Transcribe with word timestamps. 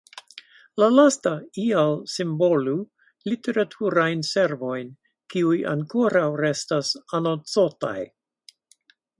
La 0.83 0.85
lasta 0.99 1.33
ial 1.63 1.93
simbolu 2.13 2.73
"literaturajn 3.33 4.25
servojn", 4.31 4.89
kiuj 5.35 5.59
ankoraŭ 5.75 6.27
restas 6.45 6.95
"anoncotaj". 7.21 7.97